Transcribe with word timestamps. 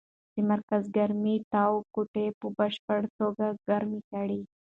د 0.33 0.35
مرکز 0.51 0.83
ګرمۍ 0.97 1.37
تاو 1.51 1.73
کوټه 1.93 2.25
په 2.39 2.47
بشپړه 2.57 3.09
توګه 3.19 3.45
ګرمه 3.67 3.99
کړه. 4.09 4.39